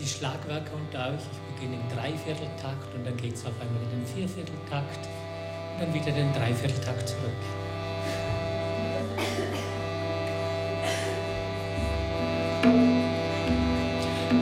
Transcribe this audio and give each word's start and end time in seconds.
Schlagwerker 0.00 0.72
unter 0.74 1.08
euch. 1.08 1.22
Ich 1.32 1.54
beginne 1.54 1.76
im 1.80 1.88
Dreivierteltakt 1.96 2.94
und 2.94 3.04
dann 3.04 3.16
geht 3.16 3.34
es 3.34 3.44
auf 3.44 3.52
einmal 3.60 3.82
in 3.82 3.90
den 4.00 4.06
Viervierteltakt 4.06 5.08
und 5.74 5.80
dann 5.80 5.94
wieder 5.94 6.12
den 6.12 6.32
Dreivierteltakt 6.32 7.08
zurück. 7.08 7.30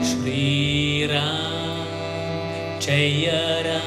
Shri 0.03 1.07
Ram 1.09 1.87
Jaya 2.79 3.61
Ram 3.61 3.81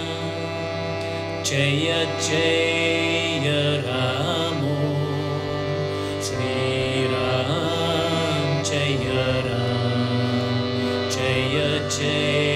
Jaya 1.45 2.07
Jaya 2.21 3.81
Ramo 3.87 4.34
Jaya 11.25 11.81
Jaya 11.89 12.54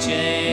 Jaya 0.00 0.43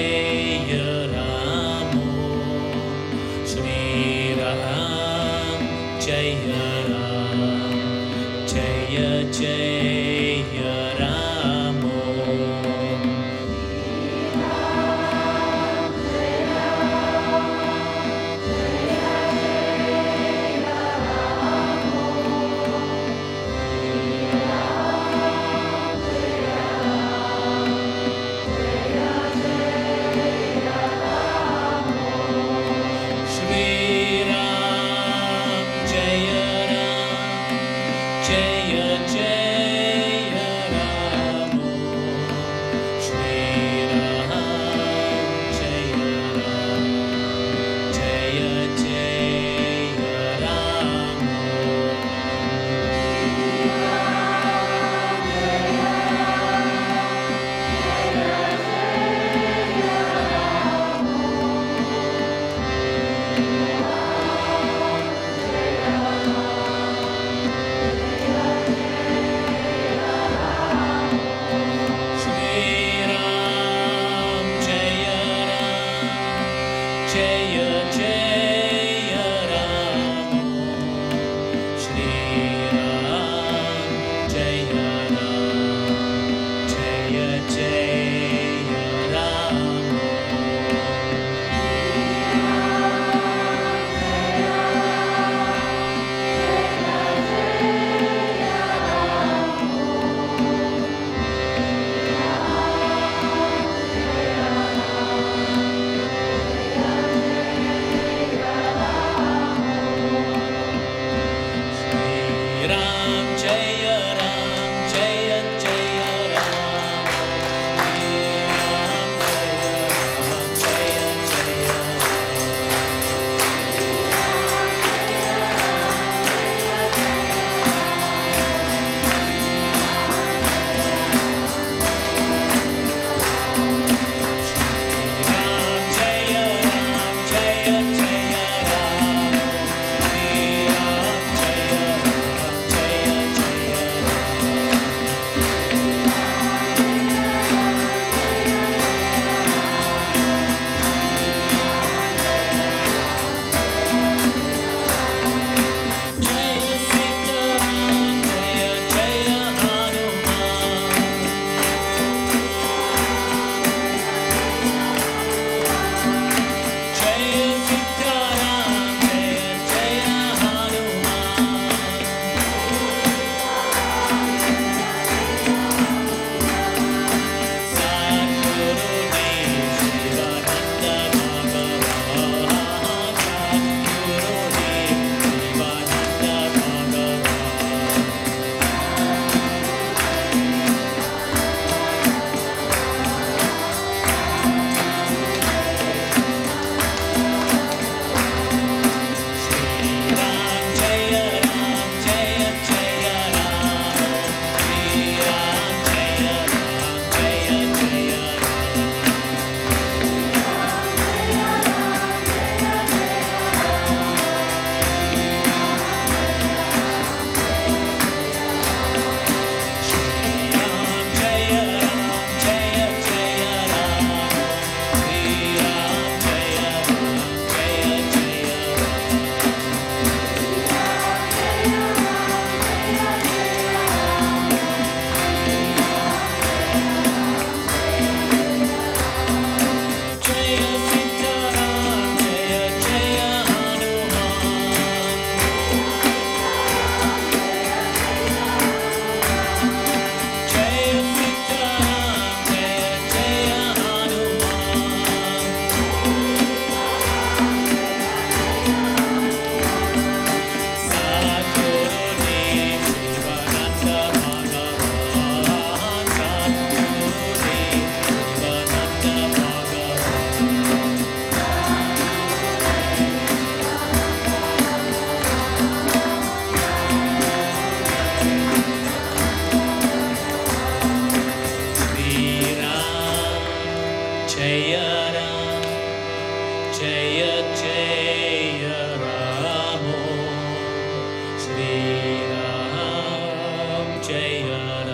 Jaya 294.12 294.92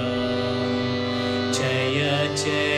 Jaya 1.51 2.29
Jaya 2.37 2.76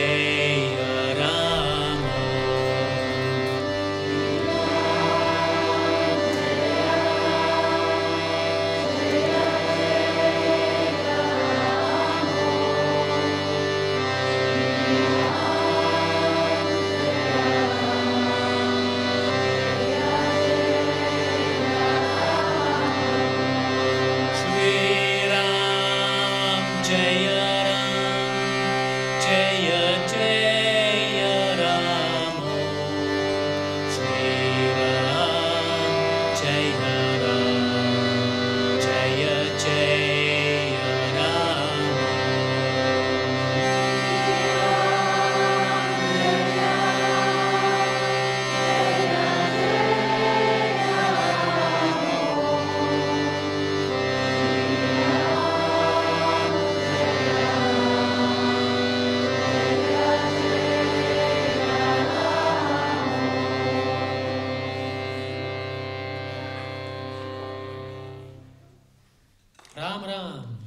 राम 69.80 70.04
राम। 70.04 70.59